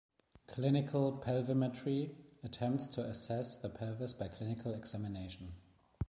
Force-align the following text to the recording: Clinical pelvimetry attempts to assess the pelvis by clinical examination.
Clinical 0.47 1.19
pelvimetry 1.23 2.15
attempts 2.43 2.87
to 2.87 3.05
assess 3.05 3.55
the 3.57 3.69
pelvis 3.69 4.13
by 4.13 4.27
clinical 4.27 4.73
examination. 4.73 5.53